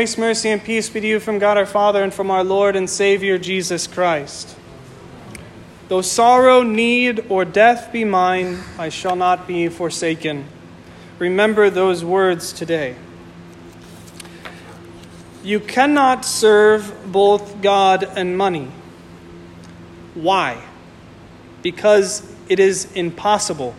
Grace, 0.00 0.16
mercy, 0.16 0.48
and 0.48 0.64
peace 0.64 0.88
be 0.88 0.98
to 1.02 1.06
you 1.06 1.20
from 1.20 1.38
God 1.38 1.58
our 1.58 1.66
Father 1.66 2.02
and 2.02 2.14
from 2.14 2.30
our 2.30 2.42
Lord 2.42 2.74
and 2.74 2.88
Savior 2.88 3.36
Jesus 3.36 3.86
Christ. 3.86 4.56
Though 5.88 6.00
sorrow, 6.00 6.62
need, 6.62 7.26
or 7.28 7.44
death 7.44 7.92
be 7.92 8.06
mine, 8.06 8.60
I 8.78 8.88
shall 8.88 9.14
not 9.14 9.46
be 9.46 9.68
forsaken. 9.68 10.46
Remember 11.18 11.68
those 11.68 12.02
words 12.02 12.54
today. 12.54 12.96
You 15.44 15.60
cannot 15.60 16.24
serve 16.24 17.12
both 17.12 17.60
God 17.60 18.02
and 18.02 18.38
money. 18.38 18.70
Why? 20.14 20.62
Because 21.60 22.26
it 22.48 22.58
is 22.58 22.90
impossible. 22.94 23.74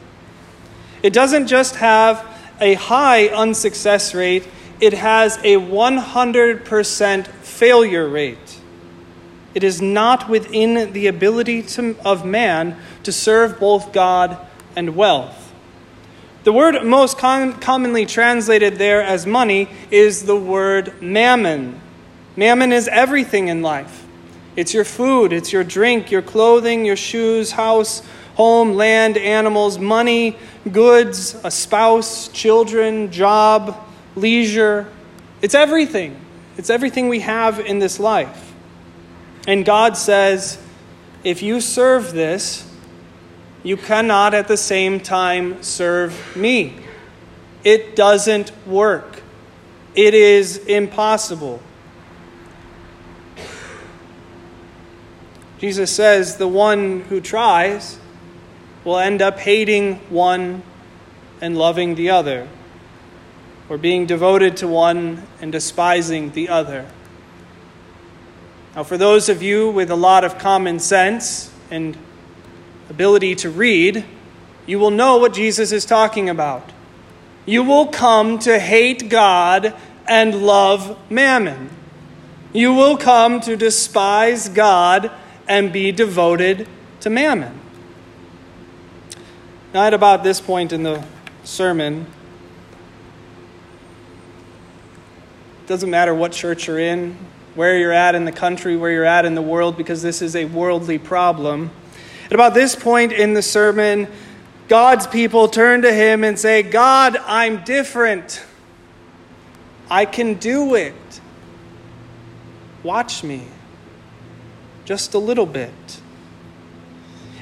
It 1.01 1.13
doesn't 1.13 1.47
just 1.47 1.77
have 1.77 2.23
a 2.59 2.75
high 2.75 3.29
unsuccess 3.29 4.13
rate, 4.13 4.47
it 4.81 4.93
has 4.93 5.37
a 5.37 5.55
100% 5.57 7.27
failure 7.27 8.09
rate. 8.09 8.59
It 9.53 9.63
is 9.63 9.81
not 9.81 10.27
within 10.27 10.93
the 10.93 11.07
ability 11.07 11.61
to, 11.63 11.95
of 12.03 12.25
man 12.25 12.77
to 13.03 13.11
serve 13.11 13.59
both 13.59 13.93
God 13.93 14.37
and 14.75 14.95
wealth. 14.95 15.53
The 16.43 16.51
word 16.51 16.83
most 16.83 17.19
com- 17.19 17.59
commonly 17.59 18.07
translated 18.07 18.77
there 18.77 19.03
as 19.03 19.27
money 19.27 19.69
is 19.91 20.23
the 20.25 20.35
word 20.35 20.99
mammon. 21.01 21.79
Mammon 22.35 22.73
is 22.73 22.87
everything 22.87 23.47
in 23.47 23.61
life 23.61 23.99
it's 24.53 24.73
your 24.73 24.83
food, 24.83 25.31
it's 25.31 25.53
your 25.53 25.63
drink, 25.63 26.11
your 26.11 26.21
clothing, 26.21 26.83
your 26.83 26.97
shoes, 26.97 27.51
house, 27.51 28.03
home, 28.35 28.73
land, 28.73 29.17
animals, 29.17 29.79
money, 29.79 30.37
goods, 30.69 31.39
a 31.45 31.51
spouse, 31.51 32.27
children, 32.27 33.09
job 33.13 33.77
leisure. 34.15 34.87
It's 35.41 35.55
everything. 35.55 36.19
It's 36.57 36.69
everything 36.69 37.09
we 37.09 37.21
have 37.21 37.59
in 37.59 37.79
this 37.79 37.99
life. 37.99 38.53
And 39.47 39.65
God 39.65 39.97
says, 39.97 40.61
if 41.23 41.41
you 41.41 41.61
serve 41.61 42.13
this, 42.13 42.67
you 43.63 43.77
cannot 43.77 44.33
at 44.33 44.47
the 44.47 44.57
same 44.57 44.99
time 44.99 45.61
serve 45.63 46.35
me. 46.35 46.75
It 47.63 47.95
doesn't 47.95 48.51
work. 48.67 49.21
It 49.93 50.13
is 50.13 50.57
impossible. 50.57 51.61
Jesus 55.59 55.91
says 55.91 56.37
the 56.37 56.47
one 56.47 57.01
who 57.01 57.21
tries 57.21 57.99
will 58.83 58.97
end 58.97 59.21
up 59.21 59.37
hating 59.37 59.97
one 60.09 60.63
and 61.39 61.55
loving 61.55 61.93
the 61.93 62.09
other 62.09 62.47
or 63.71 63.77
being 63.77 64.05
devoted 64.05 64.57
to 64.57 64.67
one 64.67 65.25
and 65.39 65.49
despising 65.49 66.29
the 66.31 66.49
other. 66.49 66.85
Now, 68.75 68.83
for 68.83 68.97
those 68.97 69.29
of 69.29 69.41
you 69.41 69.71
with 69.71 69.89
a 69.89 69.95
lot 69.95 70.25
of 70.25 70.37
common 70.37 70.77
sense 70.77 71.49
and 71.69 71.95
ability 72.89 73.33
to 73.35 73.49
read, 73.49 74.03
you 74.65 74.77
will 74.77 74.91
know 74.91 75.15
what 75.15 75.33
Jesus 75.33 75.71
is 75.71 75.85
talking 75.85 76.29
about. 76.29 76.69
You 77.45 77.63
will 77.63 77.87
come 77.87 78.39
to 78.39 78.59
hate 78.59 79.07
God 79.07 79.73
and 80.05 80.45
love 80.45 80.99
mammon. 81.09 81.69
You 82.51 82.73
will 82.73 82.97
come 82.97 83.39
to 83.39 83.55
despise 83.55 84.49
God 84.49 85.11
and 85.47 85.71
be 85.71 85.93
devoted 85.93 86.67
to 86.99 87.09
mammon. 87.09 87.57
Now, 89.73 89.85
at 89.85 89.93
about 89.93 90.25
this 90.25 90.41
point 90.41 90.73
in 90.73 90.83
the 90.83 91.05
sermon, 91.45 92.07
Doesn't 95.67 95.89
matter 95.89 96.13
what 96.13 96.31
church 96.31 96.67
you're 96.67 96.79
in, 96.79 97.17
where 97.55 97.77
you're 97.77 97.91
at 97.91 98.15
in 98.15 98.25
the 98.25 98.31
country, 98.31 98.75
where 98.75 98.91
you're 98.91 99.05
at 99.05 99.25
in 99.25 99.35
the 99.35 99.41
world, 99.41 99.77
because 99.77 100.01
this 100.01 100.21
is 100.21 100.35
a 100.35 100.45
worldly 100.45 100.97
problem. 100.97 101.71
At 102.25 102.33
about 102.33 102.53
this 102.53 102.75
point 102.75 103.11
in 103.11 103.33
the 103.33 103.41
sermon, 103.41 104.07
God's 104.67 105.05
people 105.05 105.47
turn 105.47 105.81
to 105.81 105.93
him 105.93 106.23
and 106.23 106.39
say, 106.39 106.63
God, 106.63 107.17
I'm 107.25 107.63
different. 107.63 108.43
I 109.89 110.05
can 110.05 110.35
do 110.35 110.75
it. 110.75 110.93
Watch 112.83 113.23
me. 113.23 113.43
Just 114.85 115.13
a 115.13 115.19
little 115.19 115.45
bit. 115.45 115.71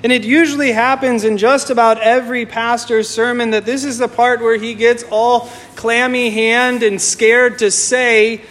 And 0.04 0.12
it 0.12 0.24
usually 0.24 0.72
happens 0.72 1.24
in 1.26 1.38
just 1.38 1.70
about 1.70 2.00
every 2.00 2.46
pastor's 2.46 3.10
sermon 3.10 3.52
that 3.52 3.66
this 3.66 3.84
is 3.84 3.98
the 3.98 4.08
part 4.08 4.42
where 4.42 4.58
he 4.58 4.74
gets 4.74 5.04
all 5.12 5.50
clammy 5.76 6.30
hand 6.30 6.84
and 6.84 7.02
scared 7.02 7.60
to 7.60 7.70
say 7.70 8.42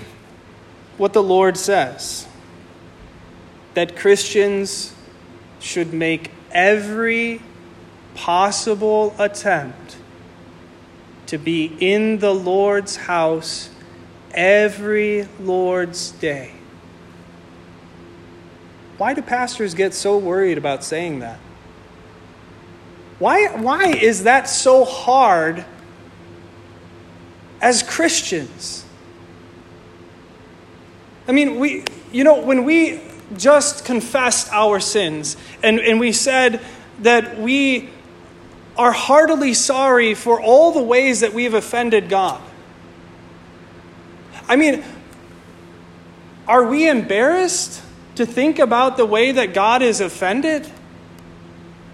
what 0.99 1.13
the 1.13 1.23
Lord 1.23 1.57
says. 1.57 2.27
That 3.75 3.97
Christians 3.97 4.93
should 5.61 5.95
make 5.95 6.31
every 6.51 7.41
possible 8.15 9.15
attempt 9.19 9.97
to 11.27 11.39
be 11.39 11.77
in 11.81 12.19
the 12.19 12.35
Lord's 12.35 12.97
house 12.97 13.71
every 14.33 15.29
Lord's 15.41 16.11
day. 16.13 16.58
Why 18.99 19.15
do 19.15 19.23
pastors 19.23 19.75
get 19.75 19.95
so 19.95 20.19
worried 20.19 20.59
about 20.59 20.83
saying 20.83 21.21
that? 21.21 21.39
Why, 23.21 23.47
why 23.57 23.87
is 23.87 24.25
that 24.25 24.49
so 24.49 24.85
hard 24.85 25.65
as 27.61 27.83
Christians? 27.83 28.85
I 31.29 31.33
mean, 31.33 31.59
we, 31.61 31.85
you 32.13 32.25
know, 32.25 32.41
when 32.41 32.65
we 32.65 33.01
just 33.37 33.85
confessed 33.85 34.53
our 34.53 34.81
sins 34.81 35.37
and, 35.63 35.79
and 35.79 36.01
we 36.01 36.13
said 36.13 36.61
that 37.01 37.39
we 37.39 37.91
are 38.77 38.93
heartily 38.93 39.55
sorry 39.55 40.15
for 40.15 40.41
all 40.41 40.73
the 40.73 40.83
ways 40.83 41.21
that 41.21 41.35
we've 41.35 41.55
offended 41.55 42.09
God. 42.09 42.41
I 44.49 44.57
mean, 44.57 44.85
are 46.47 46.65
we 46.65 46.89
embarrassed? 46.89 47.83
To 48.19 48.27
think 48.27 48.59
about 48.59 48.97
the 48.97 49.07
way 49.07 49.31
that 49.31 49.55
God 49.55 49.81
is 49.81 50.01
offended? 50.01 50.69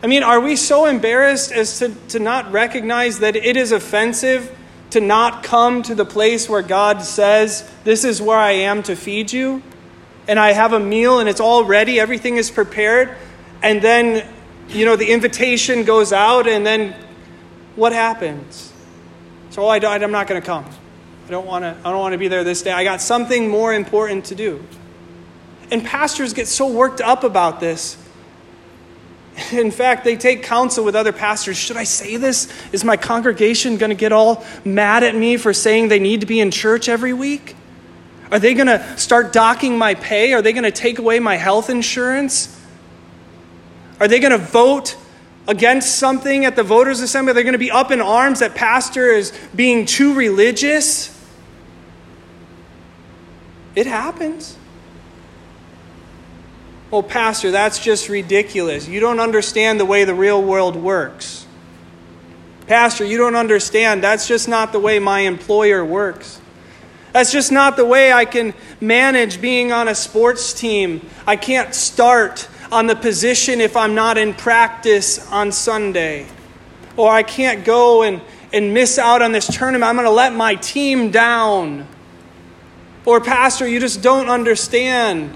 I 0.03 0.07
mean, 0.07 0.23
are 0.23 0.41
we 0.41 0.57
so 0.57 0.87
embarrassed 0.87 1.53
as 1.53 1.79
to, 1.81 1.95
to 2.09 2.19
not 2.19 2.51
recognize 2.51 3.19
that 3.19 3.37
it 3.37 3.59
is 3.59 3.73
offensive 3.73 4.51
to 4.89 5.03
not 5.03 5.43
come 5.43 5.83
to 5.83 5.95
the 5.95 6.07
place 6.07 6.49
where 6.49 6.63
God 6.63 7.03
says, 7.03 7.71
This 7.85 8.05
is 8.05 8.23
where 8.23 8.39
I 8.39 8.53
am 8.53 8.83
to 8.85 8.97
feed 8.97 9.35
you? 9.35 9.63
And 10.27 10.39
I 10.39 10.53
have 10.53 10.73
a 10.73 10.81
meal 10.81 11.19
and 11.19 11.29
it's 11.29 11.41
all 11.41 11.63
ready, 11.63 12.01
everything 12.01 12.39
is 12.39 12.51
prepared. 12.51 13.15
And 13.63 13.83
then, 13.83 14.27
you 14.69 14.87
know, 14.87 14.97
the 14.97 15.11
invitation 15.11 15.85
goes 15.85 16.11
out, 16.11 16.49
and 16.49 16.65
then 16.65 16.95
what 17.77 17.93
happens? 17.93 18.73
So, 19.51 19.63
oh, 19.63 19.69
I, 19.69 19.77
I'm 19.77 20.11
not 20.11 20.27
going 20.27 20.41
to 20.41 20.47
come. 20.47 20.65
I 21.27 21.31
don't 21.31 21.47
want 21.47 21.65
to. 21.65 21.77
I 21.85 21.91
don't 21.91 22.01
want 22.01 22.13
to 22.13 22.19
be 22.19 22.29
there 22.29 22.45
this 22.45 22.63
day. 22.63 22.73
I 22.73 22.83
got 22.83 23.03
something 23.03 23.49
more 23.49 23.75
important 23.75 24.27
to 24.27 24.35
do. 24.35 24.65
And 25.71 25.85
pastors 25.85 26.33
get 26.33 26.47
so 26.47 26.71
worked 26.71 27.01
up 27.01 27.25
about 27.25 27.61
this. 27.61 27.97
In 29.53 29.71
fact, 29.71 30.05
they 30.05 30.17
take 30.17 30.45
counsel 30.45 30.85
with 30.85 30.95
other 30.95 31.13
pastors. 31.13 31.57
Should 31.57 31.77
I 31.77 31.85
say 31.85 32.17
this? 32.17 32.53
Is 32.73 32.85
my 32.85 32.97
congregation 32.97 33.79
going 33.79 33.91
to 33.91 33.97
get 33.97 34.13
all 34.13 34.45
mad 34.65 35.03
at 35.03 35.15
me 35.15 35.37
for 35.37 35.53
saying 35.53 35.89
they 35.89 35.99
need 35.99 36.21
to 36.21 36.27
be 36.27 36.39
in 36.41 36.51
church 36.51 36.89
every 36.89 37.13
week? 37.13 37.57
Are 38.31 38.39
they 38.39 38.55
going 38.55 38.69
to 38.69 38.97
start 38.97 39.33
docking 39.33 39.77
my 39.77 39.95
pay? 39.95 40.33
Are 40.35 40.43
they 40.43 40.53
going 40.53 40.65
to 40.65 40.71
take 40.71 40.99
away 40.99 41.19
my 41.19 41.37
health 41.37 41.69
insurance? 41.69 42.61
Are 44.01 44.09
they 44.09 44.21
going 44.21 44.33
to 44.33 44.39
vote 44.39 44.97
against 45.47 45.97
something 45.97 46.45
at 46.45 46.57
the 46.57 46.63
voters' 46.63 47.01
assembly? 47.01 47.33
Are 47.33 47.35
they 47.35 47.43
going 47.43 47.53
to 47.55 47.59
be 47.59 47.71
up 47.71 47.91
in 47.91 48.01
arms 48.01 48.41
that 48.41 48.55
pastor 48.55 49.09
is 49.09 49.33
being 49.55 49.85
too 49.85 50.15
religious? 50.15 51.11
It 53.75 53.87
happens. 53.87 54.57
Oh, 56.95 57.03
Pastor, 57.03 57.51
that's 57.51 57.81
just 57.81 58.09
ridiculous. 58.09 58.87
You 58.87 59.01
don't 59.01 59.19
understand 59.19 59.81
the 59.81 59.85
way 59.85 60.05
the 60.05 60.15
real 60.15 60.41
world 60.41 60.77
works. 60.77 61.45
Pastor, 62.69 63.05
you 63.05 63.19
don't 63.19 63.35
understand. 63.35 64.01
That's 64.01 64.29
just 64.29 64.47
not 64.47 64.71
the 64.71 64.79
way 64.79 65.01
my 65.01 65.23
employer 65.23 65.85
works. 65.85 66.41
That's 67.13 67.33
just 67.33 67.51
not 67.51 67.77
the 67.77 67.85
way 67.85 68.13
I 68.13 68.25
can 68.25 68.55
manage 68.81 69.41
being 69.41 69.73
on 69.73 69.89
a 69.89 69.95
sports 69.97 70.53
team. 70.53 71.05
I 71.27 71.35
can't 71.35 71.75
start 71.75 72.49
on 72.71 72.87
the 72.87 72.95
position 72.95 73.61
if 73.61 73.77
I'm 73.77 73.97
not 73.97 74.17
in 74.17 74.33
practice 74.33 75.29
on 75.33 75.51
Sunday. 75.51 76.29
Or 76.97 77.11
I 77.11 77.25
can't 77.25 77.65
go 77.65 78.05
and, 78.05 78.21
and 78.53 78.73
miss 78.73 79.01
out 79.01 79.21
on 79.21 79.33
this 79.33 79.49
tournament. 79.49 79.83
I'm 79.83 79.97
going 79.97 80.07
to 80.07 80.13
let 80.13 80.33
my 80.33 80.55
team 80.55 81.11
down. 81.11 81.89
Or, 83.05 83.21
Pastor, 83.21 83.67
you 83.67 83.81
just 83.81 84.01
don't 84.01 84.31
understand. 84.31 85.35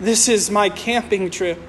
This 0.00 0.28
is 0.28 0.50
my 0.50 0.70
camping 0.70 1.30
trip. 1.30 1.60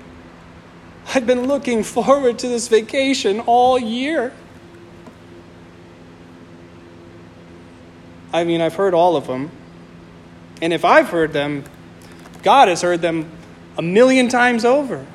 I've 1.13 1.27
been 1.27 1.47
looking 1.47 1.83
forward 1.83 2.39
to 2.39 2.47
this 2.47 2.69
vacation 2.69 3.41
all 3.41 3.77
year. 3.77 4.31
I 8.31 8.45
mean, 8.45 8.61
I've 8.61 8.75
heard 8.75 8.93
all 8.93 9.17
of 9.17 9.27
them. 9.27 9.51
And 10.61 10.71
if 10.71 10.85
I've 10.85 11.09
heard 11.09 11.33
them, 11.33 11.65
God 12.43 12.69
has 12.69 12.81
heard 12.81 13.01
them 13.01 13.29
a 13.77 13.81
million 13.81 14.29
times 14.29 14.63
over. 14.63 15.05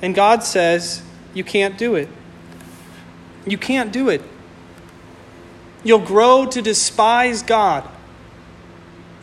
And 0.00 0.14
God 0.14 0.42
says, 0.42 1.02
You 1.34 1.44
can't 1.44 1.76
do 1.76 1.94
it. 1.94 2.08
You 3.46 3.58
can't 3.58 3.92
do 3.92 4.08
it. 4.08 4.22
You'll 5.84 5.98
grow 5.98 6.46
to 6.46 6.62
despise 6.62 7.42
God, 7.42 7.88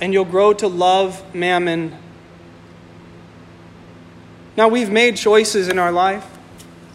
and 0.02 0.14
you'll 0.14 0.26
grow 0.26 0.54
to 0.54 0.68
love 0.68 1.34
mammon. 1.34 1.98
Now, 4.58 4.68
we've 4.68 4.90
made 4.90 5.18
choices 5.18 5.68
in 5.68 5.80
our 5.80 5.92
life. 5.92 6.26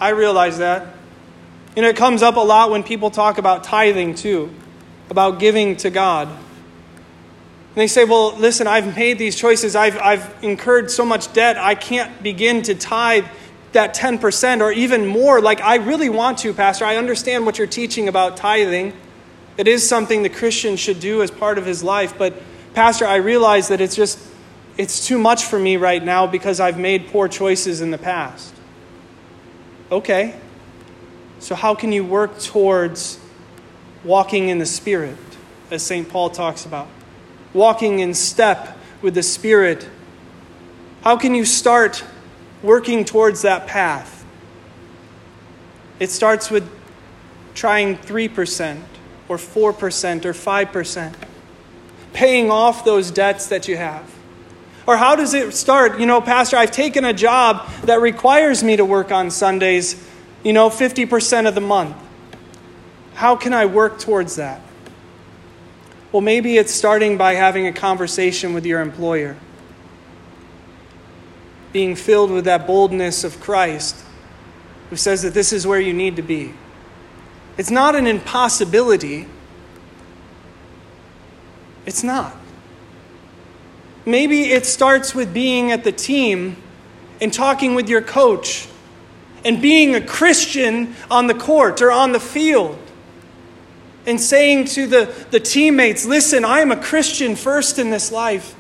I 0.01 0.11
realize 0.11 0.59
that. 0.59 0.95
And 1.77 1.85
it 1.85 1.97
comes 1.97 2.23
up 2.23 2.37
a 2.37 2.41
lot 2.41 2.71
when 2.71 2.83
people 2.83 3.11
talk 3.11 3.39
about 3.39 3.65
tithing, 3.65 4.15
too, 4.15 4.53
about 5.11 5.39
giving 5.39 5.77
to 5.79 5.91
God. 5.91 6.29
And 6.29 7.81
they 7.81 7.89
say, 7.89 8.05
well, 8.05 8.37
listen, 8.37 8.67
I've 8.67 8.97
made 8.97 9.19
these 9.19 9.35
choices. 9.35 9.75
I've, 9.75 9.99
I've 9.99 10.33
incurred 10.43 10.91
so 10.91 11.05
much 11.05 11.33
debt, 11.33 11.57
I 11.57 11.75
can't 11.75 12.23
begin 12.23 12.63
to 12.63 12.75
tithe 12.75 13.25
that 13.73 13.95
10% 13.95 14.61
or 14.61 14.71
even 14.71 15.07
more. 15.07 15.41
Like, 15.41 15.61
I 15.61 15.77
really 15.77 16.09
want 16.09 16.39
to, 16.39 16.55
Pastor. 16.55 16.85
I 16.85 16.97
understand 16.97 17.45
what 17.45 17.59
you're 17.59 17.67
teaching 17.67 18.09
about 18.09 18.37
tithing. 18.37 18.93
It 19.57 19.67
is 19.67 19.87
something 19.89 20.23
the 20.23 20.29
Christian 20.29 20.77
should 20.77 21.01
do 21.01 21.23
as 21.23 21.31
part 21.33 21.59
of 21.59 21.67
his 21.67 21.83
life. 21.83 22.17
But, 22.17 22.35
Pastor, 22.75 23.05
I 23.05 23.17
realize 23.17 23.69
that 23.69 23.81
it's 23.81 23.97
just, 23.97 24.21
it's 24.77 25.07
too 25.07 25.19
much 25.19 25.45
for 25.45 25.59
me 25.59 25.77
right 25.77 26.03
now 26.03 26.27
because 26.27 26.61
I've 26.61 26.79
made 26.79 27.09
poor 27.09 27.29
choices 27.29 27.81
in 27.81 27.91
the 27.91 27.99
past. 27.99 28.55
Okay. 29.91 30.35
So, 31.39 31.55
how 31.55 31.75
can 31.75 31.93
you 31.93 32.05
work 32.05 32.39
towards 32.41 33.19
walking 34.03 34.49
in 34.49 34.59
the 34.59 34.67
Spirit, 34.67 35.17
as 35.71 35.83
St. 35.83 36.09
Paul 36.09 36.31
talks 36.31 36.65
about? 36.65 36.89
Walking 37.53 37.99
in 38.01 38.15
step 38.15 38.77
with 39.03 39.15
the 39.15 39.23
Spirit. 39.23 39.89
How 41.03 41.17
can 41.17 41.35
you 41.35 41.45
start 41.45 42.03
working 42.63 43.05
towards 43.05 43.43
that 43.43 43.67
path? 43.67 44.25
It 46.01 46.11
starts 46.11 46.51
with 46.51 46.69
trying 47.55 47.99
3% 47.99 48.81
or 49.29 49.37
4% 49.37 50.25
or 50.25 50.33
5%, 50.33 51.15
paying 52.13 52.51
off 52.51 52.85
those 52.85 53.11
debts 53.11 53.47
that 53.49 53.69
you 53.69 53.77
have. 53.77 54.14
Or 54.87 54.97
how 54.97 55.17
does 55.17 55.33
it 55.35 55.55
start? 55.55 55.99
You 55.99 56.07
know, 56.07 56.21
Pastor, 56.21 56.57
I've 56.57 56.71
taken 56.71 57.05
a 57.05 57.13
job 57.13 57.69
that 57.85 58.01
requires 58.01 58.63
me 58.63 58.77
to 58.77 58.85
work 58.85 59.11
on 59.11 59.31
Sundays, 59.31 59.97
you 60.43 60.53
know, 60.53 60.69
50% 60.69 61.49
of 61.49 61.55
the 61.55 61.61
month. 61.61 61.97
How 63.15 63.37
can 63.37 63.55
I 63.55 63.67
work 63.67 63.99
towards 63.99 64.37
that? 64.37 64.61
Well, 66.13 66.21
maybe 66.21 66.59
it's 66.59 66.73
starting 66.73 67.17
by 67.17 67.35
having 67.35 67.67
a 67.67 67.73
conversation 67.73 68.53
with 68.53 68.67
your 68.67 68.81
employer, 68.81 69.37
being 71.73 71.97
filled 71.97 72.31
with 72.31 72.45
that 72.45 72.67
boldness 72.67 73.25
of 73.25 73.41
Christ 73.41 74.05
who 74.91 74.97
says 74.97 75.23
that 75.23 75.35
this 75.35 75.53
is 75.53 75.67
where 75.67 75.81
you 75.81 75.93
need 75.93 76.17
to 76.17 76.23
be. 76.23 76.53
It's 77.57 77.71
not 77.71 77.97
an 77.97 78.07
impossibility. 78.07 79.27
It's 81.87 82.03
not. 82.03 82.37
Maybe 84.07 84.51
it 84.51 84.67
starts 84.67 85.15
with 85.15 85.33
being 85.33 85.73
at 85.73 85.85
the 85.85 85.93
team 85.93 86.57
and 87.21 87.33
talking 87.33 87.75
with 87.75 87.89
your 87.89 88.03
coach 88.03 88.69
and 89.45 89.61
being 89.63 89.95
a 89.95 90.01
Christian 90.01 90.95
on 91.11 91.27
the 91.27 91.35
court 91.35 91.81
or 91.81 91.91
on 91.91 92.13
the 92.13 92.21
field 92.21 92.79
and 94.07 94.21
saying 94.21 94.67
to 94.67 94.87
the, 94.87 95.27
the 95.31 95.41
teammates, 95.41 96.05
listen, 96.05 96.45
I 96.45 96.61
am 96.61 96.71
a 96.71 96.77
Christian 96.77 97.37
first 97.37 97.79
in 97.79 97.91
this 97.91 98.13
life. 98.13 98.55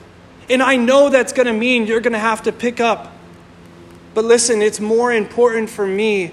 And 0.48 0.62
I 0.62 0.76
know 0.76 1.08
that's 1.08 1.32
going 1.32 1.46
to 1.46 1.52
mean 1.52 1.86
you're 1.86 2.00
going 2.00 2.12
to 2.12 2.18
have 2.18 2.42
to 2.42 2.52
pick 2.52 2.80
up. 2.80 3.12
But 4.14 4.24
listen, 4.24 4.62
it's 4.62 4.80
more 4.80 5.12
important 5.12 5.68
for 5.70 5.86
me 5.86 6.32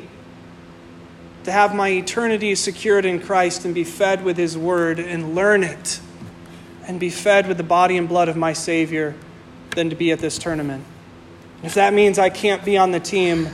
to 1.44 1.52
have 1.52 1.74
my 1.74 1.90
eternity 1.90 2.54
secured 2.56 3.06
in 3.06 3.20
Christ 3.20 3.66
and 3.66 3.74
be 3.74 3.84
fed 3.84 4.24
with 4.24 4.38
His 4.38 4.58
Word 4.58 5.00
and 5.00 5.34
learn 5.34 5.64
it 5.64 6.00
and 6.92 7.00
be 7.00 7.10
fed 7.10 7.48
with 7.48 7.56
the 7.56 7.64
body 7.64 7.96
and 7.96 8.10
blood 8.10 8.28
of 8.28 8.36
my 8.36 8.52
Savior 8.52 9.16
than 9.76 9.90
to 9.90 9.96
be 9.96 10.12
at 10.12 10.20
this 10.20 10.38
tournament. 10.38 10.84
If 11.64 11.76
that 11.76 11.94
means 11.94 12.20
I 12.20 12.30
can't 12.30 12.66
be 12.66 12.78
on 12.78 12.92
the 12.92 13.00
team, 13.00 13.48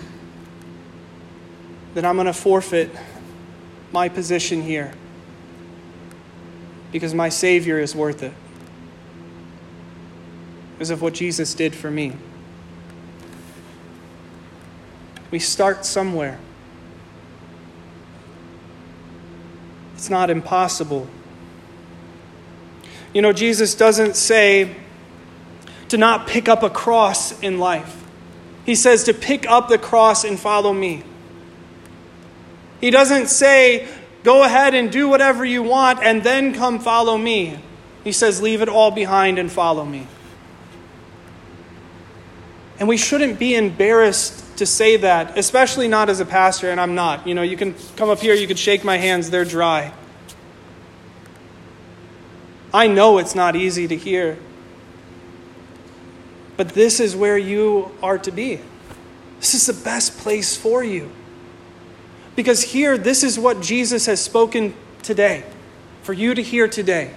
then 1.93 2.03
I'm 2.03 2.15
going 2.15 2.25
to 2.25 2.33
forfeit 2.33 2.89
my 3.91 4.09
position 4.09 4.63
here 4.63 4.91
because 6.91 7.13
my 7.13 7.29
Savior 7.29 7.77
is 7.77 7.95
worth 7.95 8.23
it 8.23 8.33
because 10.73 10.89
of 10.89 11.03
what 11.03 11.13
Jesus 11.13 11.53
did 11.53 11.75
for 11.75 11.91
me. 11.91 12.13
We 15.29 15.37
start 15.37 15.85
somewhere. 15.85 16.39
It's 19.93 20.09
not 20.09 20.31
impossible. 20.31 21.07
You 23.13 23.21
know, 23.21 23.33
Jesus 23.33 23.75
doesn't 23.75 24.15
say 24.15 24.75
to 25.89 25.97
not 25.97 26.27
pick 26.27 26.49
up 26.49 26.63
a 26.63 26.69
cross 26.69 27.39
in 27.41 27.59
life. 27.59 28.03
He 28.65 28.75
says 28.75 29.05
to 29.05 29.13
pick 29.13 29.49
up 29.49 29.69
the 29.69 29.77
cross 29.77 30.23
and 30.23 30.39
follow 30.39 30.73
me. 30.73 31.03
He 32.81 32.91
doesn't 32.91 33.27
say, 33.27 33.87
go 34.23 34.43
ahead 34.43 34.73
and 34.73 34.91
do 34.91 35.07
whatever 35.07 35.45
you 35.45 35.63
want 35.63 35.99
and 36.03 36.21
then 36.21 36.53
come 36.53 36.79
follow 36.79 37.17
me. 37.17 37.57
He 38.03 38.11
says, 38.11 38.41
leave 38.41 38.61
it 38.61 38.69
all 38.69 38.91
behind 38.91 39.39
and 39.39 39.51
follow 39.51 39.85
me. 39.85 40.07
And 42.79 42.87
we 42.87 42.97
shouldn't 42.97 43.39
be 43.39 43.55
embarrassed 43.55 44.57
to 44.57 44.65
say 44.65 44.97
that, 44.97 45.37
especially 45.37 45.87
not 45.87 46.09
as 46.09 46.19
a 46.19 46.25
pastor, 46.25 46.69
and 46.69 46.79
I'm 46.79 46.93
not. 46.93 47.25
You 47.27 47.33
know, 47.35 47.41
you 47.41 47.57
can 47.57 47.73
come 47.95 48.09
up 48.09 48.19
here, 48.19 48.33
you 48.35 48.47
can 48.47 48.57
shake 48.57 48.83
my 48.83 48.97
hands, 48.97 49.29
they're 49.29 49.45
dry. 49.45 49.93
I 52.73 52.87
know 52.87 53.17
it's 53.17 53.35
not 53.35 53.55
easy 53.55 53.87
to 53.87 53.95
hear. 53.95 54.37
But 56.57 56.69
this 56.69 56.99
is 56.99 57.15
where 57.15 57.37
you 57.37 57.91
are 58.01 58.17
to 58.19 58.31
be. 58.31 58.59
This 59.39 59.53
is 59.53 59.67
the 59.67 59.83
best 59.83 60.17
place 60.17 60.57
for 60.57 60.83
you. 60.83 61.11
Because 62.35 62.63
here, 62.63 62.97
this 62.97 63.23
is 63.23 63.37
what 63.39 63.61
Jesus 63.61 64.05
has 64.07 64.19
spoken 64.19 64.73
today, 65.03 65.43
for 66.01 66.13
you 66.13 66.33
to 66.33 66.41
hear 66.41 66.67
today. 66.67 67.13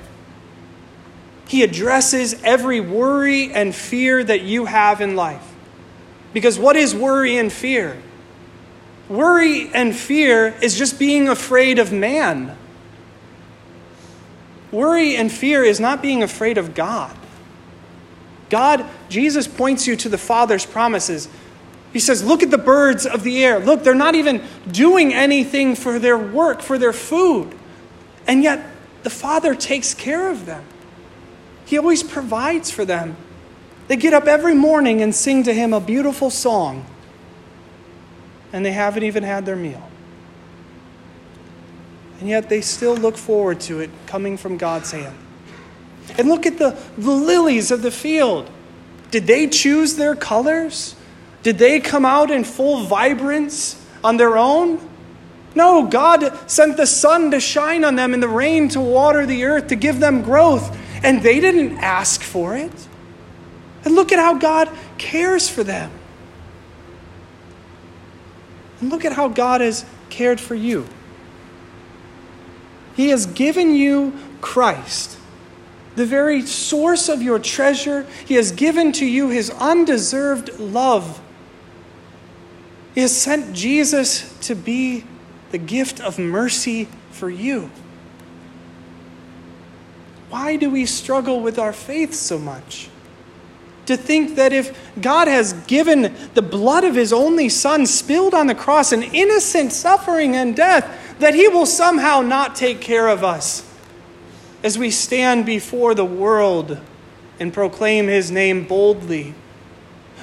He 1.49 1.63
addresses 1.63 2.41
every 2.45 2.81
worry 2.81 3.53
and 3.53 3.75
fear 3.75 4.23
that 4.23 4.43
you 4.43 4.67
have 4.67 5.01
in 5.01 5.17
life. 5.17 5.47
Because 6.33 6.59
what 6.59 6.77
is 6.77 6.95
worry 6.95 7.39
and 7.39 7.53
fear? 7.53 8.01
Worry 9.09 9.69
and 9.75 9.97
fear 9.97 10.55
is 10.63 10.79
just 10.79 10.99
being 10.99 11.29
afraid 11.29 11.81
of 11.81 11.93
man. 11.93 12.57
Worry 14.73 15.17
and 15.17 15.31
fear 15.31 15.65
is 15.65 15.81
not 15.81 16.03
being 16.03 16.23
afraid 16.23 16.59
of 16.59 16.75
God. 16.75 17.17
God, 18.51 18.85
Jesus 19.09 19.47
points 19.49 19.87
you 19.87 19.97
to 19.97 20.09
the 20.09 20.19
Father's 20.19 20.67
promises. 20.67 21.29
He 21.93 21.99
says, 21.99 22.25
Look 22.25 22.43
at 22.43 22.51
the 22.51 22.59
birds 22.59 23.07
of 23.07 23.23
the 23.23 23.45
air. 23.45 23.59
Look, 23.59 23.83
they're 23.83 23.95
not 23.95 24.15
even 24.15 24.43
doing 24.71 25.13
anything 25.13 25.75
for 25.75 25.99
their 25.99 26.19
work, 26.19 26.61
for 26.63 26.79
their 26.79 26.93
food. 26.93 27.55
And 28.27 28.43
yet, 28.43 28.65
the 29.03 29.11
Father 29.11 29.55
takes 29.55 29.95
care 29.95 30.31
of 30.31 30.47
them. 30.47 30.65
He 31.65 31.79
always 31.79 32.03
provides 32.03 32.71
for 32.71 32.85
them. 32.85 33.17
They 33.89 33.97
get 33.97 34.13
up 34.13 34.27
every 34.27 34.55
morning 34.55 35.03
and 35.03 35.15
sing 35.15 35.43
to 35.45 35.55
him 35.55 35.73
a 35.73 35.81
beautiful 35.81 36.31
song, 36.31 36.87
and 38.53 38.65
they 38.65 38.71
haven't 38.71 39.03
even 39.03 39.25
had 39.25 39.47
their 39.47 39.57
meal. 39.57 39.90
And 42.21 42.29
yet 42.29 42.49
they 42.49 42.61
still 42.61 42.95
look 42.95 43.17
forward 43.17 43.61
to 43.63 43.81
it 43.81 43.91
coming 44.07 44.37
from 44.37 44.59
God's 44.59 44.93
hand. 44.93 45.17
And 46.19 46.29
look 46.29 46.47
at 46.47 46.59
the, 46.59 46.79
the 46.99 47.11
lilies 47.11 47.71
of 47.71 47.83
the 47.83 47.91
field. 47.91 48.51
Did 49.11 49.27
they 49.27 49.49
choose 49.49 49.97
their 49.97 50.15
colors? 50.15 50.95
Did 51.43 51.59
they 51.59 51.81
come 51.81 52.05
out 52.05 52.31
in 52.31 52.45
full 52.45 52.85
vibrance 52.85 53.83
on 54.05 54.19
their 54.19 54.37
own? 54.37 54.87
No, 55.55 55.87
God 55.87 56.39
sent 56.49 56.77
the 56.77 56.87
sun 56.87 57.31
to 57.33 57.41
shine 57.41 57.85
on 57.85 57.97
them 57.97 58.15
and 58.15 58.23
the 58.23 58.29
rain 58.29 58.69
to 58.71 58.81
water 58.81 59.27
the 59.27 59.45
earth 59.45 59.69
to 59.69 59.77
give 59.77 59.99
them 59.99 60.23
growth, 60.23 60.77
and 61.03 61.23
they 61.23 61.41
didn't 61.41 61.79
ask 61.79 62.23
for 62.23 62.57
it. 62.57 62.73
And 63.85 63.95
look 63.95 64.13
at 64.13 64.19
how 64.19 64.35
God 64.35 64.69
cares 64.99 65.49
for 65.49 65.65
them. 65.65 65.91
And 68.81 68.91
look 68.91 69.05
at 69.05 69.13
how 69.13 69.29
God 69.29 69.61
has 69.61 69.85
cared 70.09 70.39
for 70.39 70.55
you. 70.55 70.87
He 73.01 73.09
has 73.09 73.25
given 73.25 73.75
you 73.75 74.13
Christ, 74.43 75.17
the 75.97 76.05
very 76.05 76.43
source 76.43 77.09
of 77.09 77.23
your 77.23 77.39
treasure. 77.39 78.07
He 78.27 78.35
has 78.35 78.53
given 78.53 78.93
to 78.93 79.07
you 79.07 79.31
his 79.31 79.49
undeserved 79.49 80.59
love. 80.59 81.19
He 82.95 83.01
has 83.01 83.17
sent 83.17 83.55
Jesus 83.55 84.39
to 84.41 84.55
be 84.55 85.05
the 85.51 85.57
gift 85.57 86.03
of 86.03 86.19
mercy 86.19 86.89
for 87.11 87.31
you. 87.31 87.71
why 90.29 90.57
do 90.57 90.69
we 90.69 90.85
struggle 90.85 91.41
with 91.41 91.59
our 91.59 91.73
faith 91.73 92.13
so 92.13 92.39
much? 92.39 92.91
To 93.87 93.97
think 93.97 94.37
that 94.37 94.53
if 94.53 94.79
God 95.01 95.27
has 95.27 95.55
given 95.55 96.15
the 96.35 96.43
blood 96.43 96.85
of 96.85 96.97
his 96.97 97.15
only 97.15 97.49
son 97.49 97.87
spilled 97.87 98.35
on 98.35 98.47
the 98.47 98.55
cross, 98.55 98.93
an 98.93 99.03
innocent 99.03 99.73
suffering 99.73 100.37
and 100.37 100.55
death, 100.55 101.10
that 101.21 101.35
he 101.35 101.49
will 101.49 101.67
somehow 101.67 102.23
not 102.23 102.57
take 102.57 102.81
care 102.81 103.07
of 103.07 103.23
us 103.23 103.67
as 104.63 104.79
we 104.79 104.91
stand 104.91 105.47
before 105.47 105.95
the 105.95 106.05
world 106.05 106.79
and 107.39 107.53
proclaim 107.53 108.09
his 108.09 108.31
name 108.31 108.65
boldly. 108.65 109.35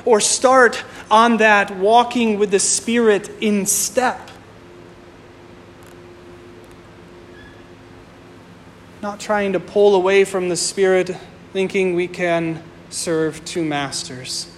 Or 0.05 0.19
start 0.19 0.83
on 1.11 1.37
that 1.37 1.75
walking 1.77 2.39
with 2.39 2.51
the 2.51 2.59
Spirit 2.59 3.29
in 3.41 3.65
step. 3.65 4.31
Not 9.01 9.19
trying 9.19 9.53
to 9.53 9.59
pull 9.59 9.95
away 9.95 10.23
from 10.23 10.49
the 10.49 10.55
Spirit, 10.55 11.15
thinking 11.53 11.93
we 11.93 12.07
can 12.07 12.63
serve 12.89 13.43
two 13.45 13.63
masters. 13.63 14.51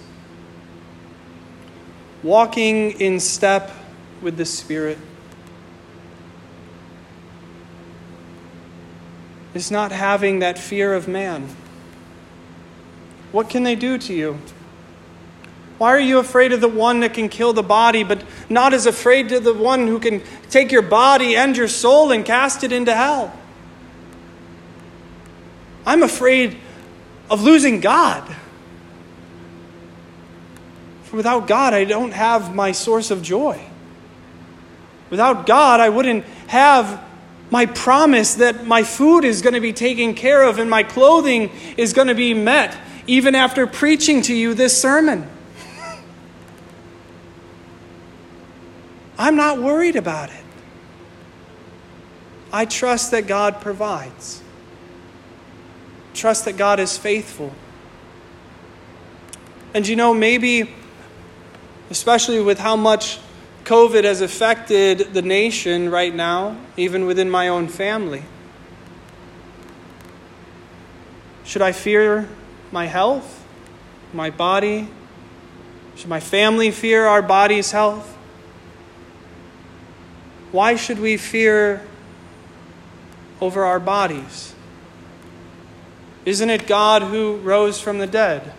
Walking 2.22 2.92
in 3.00 3.20
step 3.20 3.70
with 4.22 4.36
the 4.36 4.46
Spirit 4.46 4.98
is 9.54 9.70
not 9.70 9.92
having 9.92 10.38
that 10.40 10.58
fear 10.58 10.94
of 10.94 11.08
man. 11.08 11.48
What 13.32 13.48
can 13.48 13.62
they 13.62 13.74
do 13.74 13.98
to 13.98 14.14
you? 14.14 14.38
Why 15.78 15.94
are 15.94 16.00
you 16.00 16.18
afraid 16.18 16.52
of 16.52 16.60
the 16.60 16.68
one 16.68 17.00
that 17.00 17.14
can 17.14 17.28
kill 17.28 17.52
the 17.52 17.62
body, 17.62 18.04
but 18.04 18.22
not 18.50 18.74
as 18.74 18.84
afraid 18.86 19.32
of 19.32 19.44
the 19.44 19.54
one 19.54 19.86
who 19.86 19.98
can 19.98 20.22
take 20.50 20.70
your 20.70 20.82
body 20.82 21.36
and 21.36 21.56
your 21.56 21.68
soul 21.68 22.12
and 22.12 22.24
cast 22.24 22.62
it 22.64 22.70
into 22.70 22.94
hell? 22.94 23.32
I'm 25.86 26.02
afraid 26.02 26.58
of 27.30 27.42
losing 27.42 27.80
God. 27.80 28.36
For 31.04 31.16
without 31.16 31.46
God, 31.48 31.72
I 31.72 31.84
don't 31.84 32.12
have 32.12 32.54
my 32.54 32.72
source 32.72 33.10
of 33.10 33.22
joy. 33.22 33.60
Without 35.08 35.46
God, 35.46 35.80
I 35.80 35.88
wouldn't 35.88 36.24
have 36.46 37.02
my 37.50 37.66
promise 37.66 38.34
that 38.36 38.66
my 38.66 38.82
food 38.84 39.24
is 39.24 39.42
going 39.42 39.54
to 39.54 39.60
be 39.60 39.72
taken 39.72 40.14
care 40.14 40.42
of 40.42 40.58
and 40.58 40.70
my 40.70 40.82
clothing 40.82 41.50
is 41.76 41.92
going 41.92 42.08
to 42.08 42.14
be 42.14 42.32
met, 42.32 42.76
even 43.06 43.34
after 43.34 43.66
preaching 43.66 44.22
to 44.22 44.34
you 44.34 44.54
this 44.54 44.80
sermon. 44.80 45.28
I'm 49.18 49.36
not 49.36 49.60
worried 49.60 49.96
about 49.96 50.30
it. 50.30 50.44
I 52.52 52.64
trust 52.64 53.10
that 53.10 53.26
God 53.26 53.60
provides. 53.60 54.42
Trust 56.14 56.46
that 56.46 56.56
God 56.56 56.80
is 56.80 56.96
faithful. 56.96 57.52
And 59.74 59.86
you 59.86 59.94
know, 59.94 60.14
maybe, 60.14 60.74
especially 61.90 62.40
with 62.40 62.58
how 62.58 62.76
much 62.76 63.18
COVID 63.70 64.02
has 64.02 64.20
affected 64.20 65.14
the 65.14 65.22
nation 65.22 65.92
right 65.92 66.12
now, 66.12 66.56
even 66.76 67.06
within 67.06 67.30
my 67.30 67.46
own 67.46 67.68
family. 67.68 68.24
Should 71.44 71.62
I 71.62 71.70
fear 71.70 72.28
my 72.72 72.86
health, 72.86 73.46
my 74.12 74.28
body? 74.28 74.88
Should 75.94 76.08
my 76.08 76.18
family 76.18 76.72
fear 76.72 77.06
our 77.06 77.22
body's 77.22 77.70
health? 77.70 78.12
Why 80.50 80.74
should 80.74 80.98
we 80.98 81.16
fear 81.16 81.86
over 83.40 83.64
our 83.64 83.78
bodies? 83.78 84.52
Isn't 86.24 86.50
it 86.50 86.66
God 86.66 87.02
who 87.02 87.36
rose 87.36 87.80
from 87.80 87.98
the 87.98 88.08
dead? 88.08 88.52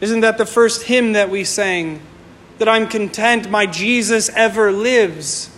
Isn't 0.00 0.22
that 0.22 0.38
the 0.38 0.46
first 0.46 0.82
hymn 0.82 1.12
that 1.12 1.30
we 1.30 1.44
sang? 1.44 2.00
That 2.60 2.68
I'm 2.68 2.86
content 2.86 3.50
my 3.50 3.64
Jesus 3.64 4.28
ever 4.28 4.70
lives. 4.70 5.48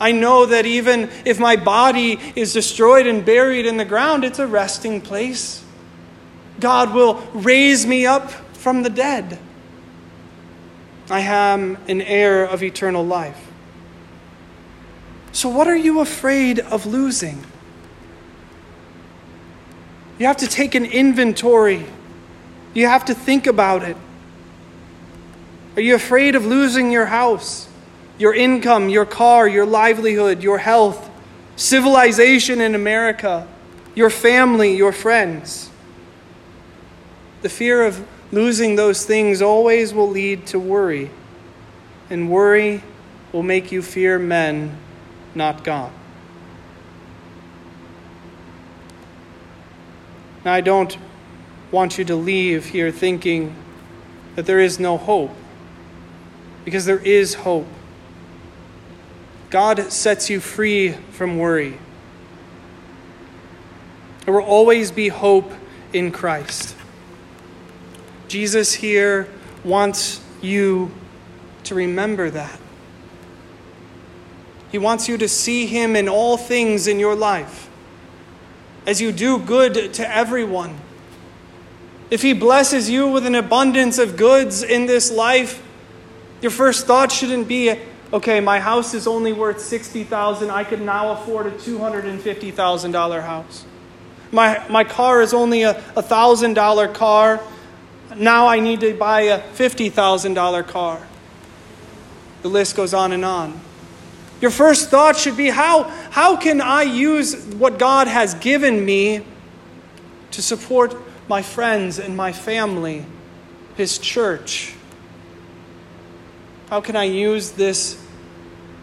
I 0.00 0.10
know 0.10 0.46
that 0.46 0.64
even 0.64 1.10
if 1.26 1.38
my 1.38 1.54
body 1.54 2.18
is 2.34 2.54
destroyed 2.54 3.06
and 3.06 3.26
buried 3.26 3.66
in 3.66 3.76
the 3.76 3.84
ground, 3.84 4.24
it's 4.24 4.38
a 4.38 4.46
resting 4.46 5.02
place. 5.02 5.62
God 6.60 6.94
will 6.94 7.16
raise 7.34 7.84
me 7.86 8.06
up 8.06 8.30
from 8.30 8.84
the 8.84 8.88
dead. 8.88 9.38
I 11.10 11.20
am 11.20 11.76
an 11.88 12.00
heir 12.00 12.42
of 12.42 12.62
eternal 12.62 13.04
life. 13.04 13.46
So, 15.32 15.50
what 15.50 15.68
are 15.68 15.76
you 15.76 16.00
afraid 16.00 16.58
of 16.58 16.86
losing? 16.86 17.44
You 20.18 20.24
have 20.26 20.38
to 20.38 20.46
take 20.46 20.74
an 20.74 20.86
inventory, 20.86 21.84
you 22.72 22.86
have 22.86 23.04
to 23.04 23.14
think 23.14 23.46
about 23.46 23.82
it. 23.82 23.98
Are 25.78 25.80
you 25.80 25.94
afraid 25.94 26.34
of 26.34 26.44
losing 26.44 26.90
your 26.90 27.06
house, 27.06 27.68
your 28.18 28.34
income, 28.34 28.88
your 28.88 29.06
car, 29.06 29.46
your 29.46 29.64
livelihood, 29.64 30.42
your 30.42 30.58
health, 30.58 31.08
civilization 31.54 32.60
in 32.60 32.74
America, 32.74 33.46
your 33.94 34.10
family, 34.10 34.74
your 34.74 34.90
friends? 34.90 35.70
The 37.42 37.48
fear 37.48 37.84
of 37.86 38.04
losing 38.32 38.74
those 38.74 39.06
things 39.06 39.40
always 39.40 39.94
will 39.94 40.10
lead 40.10 40.48
to 40.48 40.58
worry, 40.58 41.12
and 42.10 42.28
worry 42.28 42.82
will 43.30 43.44
make 43.44 43.70
you 43.70 43.80
fear 43.80 44.18
men, 44.18 44.76
not 45.32 45.62
God. 45.62 45.92
Now, 50.44 50.54
I 50.54 50.60
don't 50.60 50.98
want 51.70 51.98
you 51.98 52.04
to 52.06 52.16
leave 52.16 52.66
here 52.66 52.90
thinking 52.90 53.54
that 54.34 54.44
there 54.46 54.58
is 54.58 54.80
no 54.80 54.96
hope 54.96 55.30
because 56.68 56.84
there 56.84 56.98
is 56.98 57.32
hope. 57.32 57.66
God 59.48 59.90
sets 59.90 60.28
you 60.28 60.38
free 60.38 60.92
from 60.92 61.38
worry. 61.38 61.78
There 64.26 64.34
will 64.34 64.42
always 64.42 64.90
be 64.90 65.08
hope 65.08 65.50
in 65.94 66.12
Christ. 66.12 66.76
Jesus 68.28 68.74
here 68.74 69.30
wants 69.64 70.22
you 70.42 70.90
to 71.64 71.74
remember 71.74 72.28
that. 72.28 72.60
He 74.70 74.76
wants 74.76 75.08
you 75.08 75.16
to 75.16 75.26
see 75.26 75.64
Him 75.64 75.96
in 75.96 76.06
all 76.06 76.36
things 76.36 76.86
in 76.86 77.00
your 77.00 77.14
life. 77.14 77.70
As 78.86 79.00
you 79.00 79.10
do 79.10 79.38
good 79.38 79.94
to 79.94 80.14
everyone. 80.14 80.78
If 82.10 82.20
He 82.20 82.34
blesses 82.34 82.90
you 82.90 83.08
with 83.08 83.24
an 83.24 83.34
abundance 83.34 83.96
of 83.96 84.18
goods 84.18 84.62
in 84.62 84.84
this 84.84 85.10
life, 85.10 85.62
your 86.40 86.50
first 86.50 86.86
thought 86.86 87.10
shouldn't 87.10 87.48
be, 87.48 87.74
okay, 88.12 88.40
my 88.40 88.60
house 88.60 88.94
is 88.94 89.06
only 89.06 89.32
worth 89.32 89.60
60000 89.60 90.50
I 90.50 90.64
could 90.64 90.80
now 90.80 91.12
afford 91.12 91.46
a 91.46 91.50
$250,000 91.50 93.22
house. 93.22 93.64
My, 94.30 94.64
my 94.68 94.84
car 94.84 95.22
is 95.22 95.32
only 95.32 95.62
a 95.62 95.74
$1,000 95.74 96.94
car. 96.94 97.40
Now 98.16 98.46
I 98.46 98.60
need 98.60 98.80
to 98.80 98.94
buy 98.94 99.22
a 99.22 99.40
$50,000 99.40 100.66
car. 100.68 101.06
The 102.42 102.48
list 102.48 102.76
goes 102.76 102.94
on 102.94 103.12
and 103.12 103.24
on. 103.24 103.60
Your 104.40 104.52
first 104.52 104.90
thought 104.90 105.16
should 105.16 105.36
be 105.36 105.48
how, 105.48 105.84
how 106.10 106.36
can 106.36 106.60
I 106.60 106.82
use 106.82 107.34
what 107.54 107.78
God 107.78 108.06
has 108.06 108.34
given 108.34 108.84
me 108.84 109.24
to 110.30 110.42
support 110.42 110.94
my 111.28 111.42
friends 111.42 111.98
and 111.98 112.16
my 112.16 112.32
family, 112.32 113.04
His 113.76 113.98
church? 113.98 114.74
How 116.70 116.82
can 116.82 116.96
I 116.96 117.04
use 117.04 117.52
this 117.52 118.02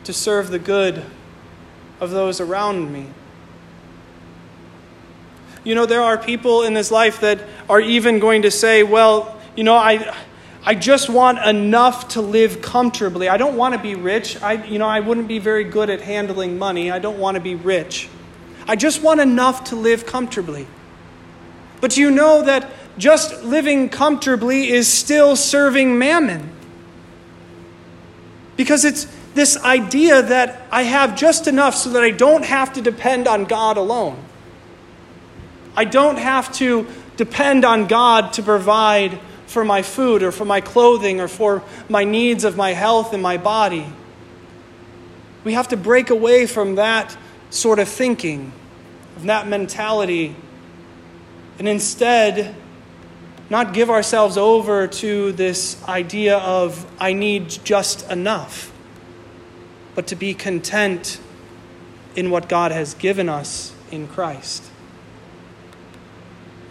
to 0.05 0.13
serve 0.13 0.49
the 0.49 0.57
good 0.57 1.03
of 1.99 2.09
those 2.09 2.41
around 2.41 2.91
me? 2.91 3.07
You 5.63 5.75
know, 5.75 5.85
there 5.85 6.01
are 6.01 6.17
people 6.17 6.63
in 6.63 6.73
this 6.73 6.89
life 6.89 7.21
that 7.21 7.41
are 7.69 7.79
even 7.79 8.17
going 8.19 8.41
to 8.41 8.51
say, 8.51 8.83
well, 8.83 9.39
you 9.55 9.63
know, 9.63 9.75
I. 9.75 10.15
I 10.67 10.73
just 10.73 11.11
want 11.11 11.37
enough 11.45 12.07
to 12.09 12.21
live 12.21 12.59
comfortably. 12.59 13.29
I 13.29 13.37
don't 13.37 13.55
want 13.55 13.75
to 13.75 13.79
be 13.79 13.93
rich. 13.93 14.41
I, 14.41 14.53
you 14.65 14.79
know, 14.79 14.87
I 14.87 14.99
wouldn't 14.99 15.27
be 15.27 15.37
very 15.37 15.63
good 15.63 15.91
at 15.91 16.01
handling 16.01 16.57
money. 16.57 16.89
I 16.89 16.97
don't 16.97 17.19
want 17.19 17.35
to 17.35 17.39
be 17.39 17.53
rich. 17.53 18.09
I 18.67 18.75
just 18.75 19.03
want 19.03 19.19
enough 19.19 19.65
to 19.65 19.75
live 19.75 20.07
comfortably. 20.07 20.65
But 21.81 21.97
you 21.97 22.09
know 22.09 22.41
that 22.41 22.71
just 22.97 23.43
living 23.43 23.89
comfortably 23.89 24.69
is 24.69 24.91
still 24.91 25.35
serving 25.35 25.99
mammon. 25.99 26.54
Because 28.57 28.85
it's 28.85 29.07
this 29.33 29.57
idea 29.57 30.21
that 30.21 30.61
I 30.71 30.83
have 30.83 31.17
just 31.17 31.47
enough 31.47 31.75
so 31.75 31.89
that 31.91 32.03
I 32.03 32.11
don't 32.11 32.45
have 32.45 32.73
to 32.73 32.81
depend 32.81 33.27
on 33.27 33.45
God 33.45 33.77
alone. 33.77 34.17
I 35.75 35.83
don't 35.85 36.17
have 36.17 36.53
to 36.53 36.87
depend 37.17 37.65
on 37.65 37.87
God 37.87 38.33
to 38.33 38.43
provide 38.43 39.19
for 39.47 39.65
my 39.65 39.81
food 39.81 40.23
or 40.23 40.31
for 40.31 40.45
my 40.45 40.61
clothing 40.61 41.19
or 41.19 41.27
for 41.27 41.63
my 41.89 42.03
needs 42.03 42.43
of 42.43 42.55
my 42.55 42.71
health 42.73 43.13
and 43.13 43.21
my 43.21 43.37
body. 43.37 43.85
We 45.43 45.53
have 45.53 45.67
to 45.69 45.77
break 45.77 46.09
away 46.09 46.45
from 46.47 46.75
that 46.75 47.15
sort 47.49 47.79
of 47.79 47.87
thinking, 47.87 48.51
of 49.17 49.23
that 49.23 49.47
mentality, 49.47 50.35
and 51.59 51.67
instead 51.67 52.55
not 53.49 53.73
give 53.73 53.89
ourselves 53.89 54.37
over 54.37 54.87
to 54.87 55.31
this 55.33 55.83
idea 55.87 56.37
of, 56.37 56.85
I 56.99 57.13
need 57.13 57.49
just 57.63 58.09
enough, 58.09 58.71
but 59.93 60.07
to 60.07 60.15
be 60.15 60.33
content 60.33 61.19
in 62.15 62.31
what 62.31 62.49
God 62.49 62.71
has 62.71 62.93
given 62.95 63.29
us 63.29 63.73
in 63.91 64.07
Christ. 64.07 64.63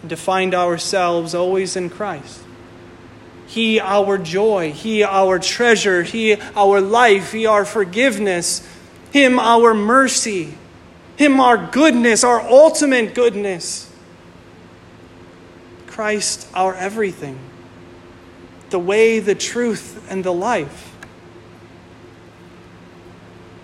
And 0.01 0.09
to 0.09 0.17
find 0.17 0.53
ourselves 0.53 1.33
always 1.33 1.75
in 1.75 1.89
Christ. 1.89 2.41
He, 3.47 3.79
our 3.79 4.17
joy, 4.17 4.71
He, 4.71 5.03
our 5.03 5.39
treasure, 5.39 6.03
He, 6.03 6.35
our 6.55 6.81
life, 6.81 7.31
He, 7.31 7.45
our 7.45 7.63
forgiveness, 7.63 8.67
Him, 9.11 9.39
our 9.39 9.73
mercy, 9.73 10.55
Him, 11.15 11.39
our 11.39 11.57
goodness, 11.71 12.23
our 12.23 12.41
ultimate 12.41 13.15
goodness. 13.15 13.89
Christ, 15.95 16.49
our 16.53 16.75
everything, 16.75 17.39
the 18.69 18.77
way, 18.77 19.19
the 19.19 19.33
truth, 19.33 20.05
and 20.11 20.25
the 20.25 20.33
life. 20.33 20.93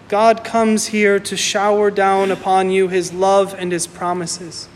God 0.07 0.41
comes 0.41 0.87
here 0.87 1.19
to 1.19 1.35
shower 1.35 1.91
down 1.91 2.31
upon 2.31 2.71
you 2.71 2.87
his 2.87 3.11
love 3.11 3.53
and 3.59 3.69
his 3.69 3.85
promises. 3.85 4.69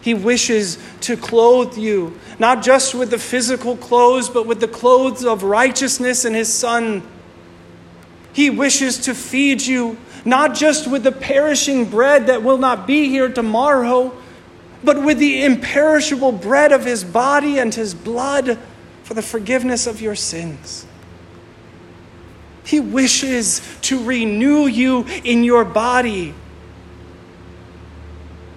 He 0.00 0.14
wishes 0.14 0.78
to 1.02 1.14
clothe 1.14 1.76
you, 1.76 2.18
not 2.38 2.62
just 2.62 2.94
with 2.94 3.10
the 3.10 3.18
physical 3.18 3.76
clothes, 3.76 4.30
but 4.30 4.46
with 4.46 4.60
the 4.60 4.66
clothes 4.66 5.26
of 5.26 5.42
righteousness 5.42 6.24
in 6.24 6.32
his 6.32 6.50
Son. 6.50 7.02
He 8.32 8.48
wishes 8.48 8.96
to 9.00 9.14
feed 9.14 9.60
you, 9.60 9.98
not 10.24 10.54
just 10.54 10.86
with 10.90 11.02
the 11.02 11.12
perishing 11.12 11.84
bread 11.84 12.28
that 12.28 12.42
will 12.42 12.56
not 12.56 12.86
be 12.86 13.10
here 13.10 13.28
tomorrow, 13.28 14.16
but 14.84 15.02
with 15.02 15.18
the 15.18 15.44
imperishable 15.44 16.32
bread 16.32 16.72
of 16.72 16.84
his 16.84 17.04
body 17.04 17.58
and 17.58 17.74
his 17.74 17.94
blood 17.94 18.58
for 19.02 19.14
the 19.14 19.22
forgiveness 19.22 19.86
of 19.86 20.00
your 20.00 20.14
sins. 20.14 20.86
He 22.64 22.80
wishes 22.80 23.60
to 23.82 24.02
renew 24.02 24.66
you 24.66 25.04
in 25.24 25.44
your 25.44 25.64
body, 25.64 26.34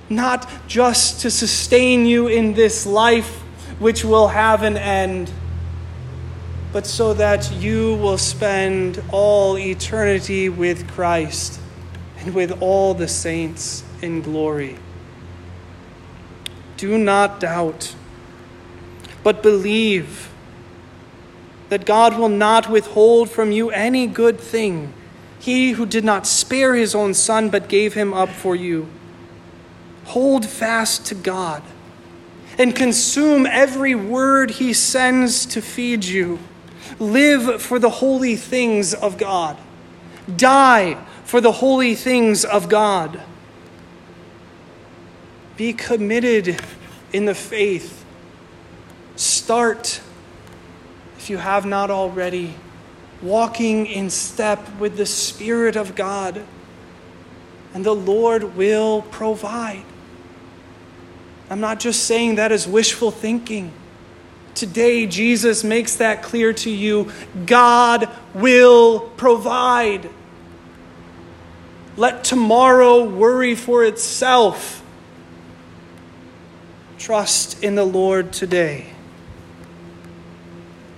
not 0.09 0.49
just 0.67 1.21
to 1.21 1.31
sustain 1.31 2.05
you 2.05 2.27
in 2.27 2.53
this 2.53 2.85
life 2.85 3.41
which 3.79 4.05
will 4.05 4.29
have 4.29 4.63
an 4.63 4.77
end, 4.77 5.31
but 6.71 6.85
so 6.85 7.13
that 7.13 7.51
you 7.53 7.95
will 7.95 8.17
spend 8.17 9.01
all 9.11 9.57
eternity 9.57 10.49
with 10.49 10.89
Christ 10.91 11.59
and 12.19 12.33
with 12.33 12.61
all 12.61 12.93
the 12.93 13.07
saints 13.07 13.83
in 14.01 14.21
glory. 14.21 14.77
Do 16.77 16.97
not 16.97 17.39
doubt, 17.39 17.95
but 19.23 19.41
believe 19.41 20.29
that 21.69 21.85
God 21.85 22.17
will 22.17 22.29
not 22.29 22.69
withhold 22.69 23.29
from 23.29 23.51
you 23.51 23.69
any 23.69 24.07
good 24.07 24.39
thing. 24.39 24.93
He 25.39 25.71
who 25.71 25.85
did 25.85 26.03
not 26.03 26.27
spare 26.27 26.75
his 26.75 26.95
own 26.95 27.13
son, 27.13 27.49
but 27.49 27.67
gave 27.67 27.93
him 27.93 28.13
up 28.13 28.29
for 28.29 28.55
you. 28.55 28.87
Hold 30.05 30.45
fast 30.45 31.05
to 31.07 31.15
God 31.15 31.63
and 32.57 32.75
consume 32.75 33.45
every 33.45 33.95
word 33.95 34.51
he 34.51 34.73
sends 34.73 35.45
to 35.47 35.61
feed 35.61 36.05
you. 36.05 36.39
Live 36.99 37.61
for 37.61 37.79
the 37.79 37.89
holy 37.89 38.35
things 38.35 38.93
of 38.93 39.17
God. 39.17 39.57
Die 40.35 40.97
for 41.23 41.41
the 41.41 41.51
holy 41.53 41.95
things 41.95 42.45
of 42.45 42.69
God. 42.69 43.21
Be 45.57 45.73
committed 45.73 46.59
in 47.13 47.25
the 47.25 47.35
faith. 47.35 48.03
Start, 49.15 50.01
if 51.17 51.29
you 51.29 51.37
have 51.37 51.65
not 51.65 51.89
already, 51.89 52.55
walking 53.21 53.85
in 53.85 54.09
step 54.09 54.77
with 54.77 54.97
the 54.97 55.05
Spirit 55.05 55.75
of 55.75 55.95
God, 55.95 56.43
and 57.73 57.85
the 57.85 57.95
Lord 57.95 58.55
will 58.55 59.01
provide. 59.03 59.83
I'm 61.49 61.59
not 61.59 61.79
just 61.79 62.05
saying 62.05 62.35
that 62.35 62.51
as 62.51 62.67
wishful 62.67 63.11
thinking. 63.11 63.71
Today, 64.55 65.05
Jesus 65.05 65.63
makes 65.63 65.95
that 65.97 66.23
clear 66.23 66.53
to 66.53 66.69
you. 66.69 67.11
God 67.45 68.09
will 68.33 68.99
provide. 69.17 70.09
Let 71.97 72.23
tomorrow 72.23 73.03
worry 73.03 73.55
for 73.55 73.83
itself. 73.83 74.81
Trust 76.97 77.63
in 77.63 77.75
the 77.75 77.85
Lord 77.85 78.31
today. 78.31 78.87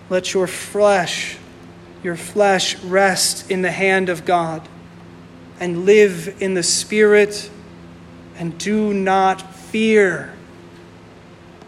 Let 0.09 0.33
your 0.33 0.47
flesh, 0.47 1.37
your 2.03 2.15
flesh 2.15 2.77
rest 2.83 3.51
in 3.51 3.61
the 3.61 3.71
hand 3.71 4.09
of 4.09 4.25
God 4.25 4.67
and 5.59 5.85
live 5.85 6.41
in 6.41 6.53
the 6.53 6.63
Spirit 6.63 7.49
and 8.37 8.57
do 8.57 8.93
not 8.93 9.55
fear. 9.55 10.33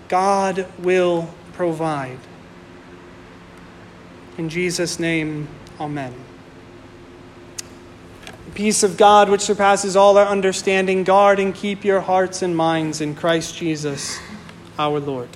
God 0.07 0.67
will 0.79 1.29
provide. 1.53 2.19
In 4.37 4.49
Jesus' 4.49 4.99
name, 4.99 5.47
amen. 5.79 6.13
Peace 8.59 8.83
of 8.83 8.97
God, 8.97 9.29
which 9.29 9.39
surpasses 9.39 9.95
all 9.95 10.17
our 10.17 10.25
understanding, 10.25 11.05
guard 11.05 11.39
and 11.39 11.55
keep 11.55 11.85
your 11.85 12.01
hearts 12.01 12.41
and 12.41 12.57
minds 12.57 12.99
in 12.99 13.15
Christ 13.15 13.55
Jesus 13.55 14.19
our 14.77 14.99
Lord. 14.99 15.29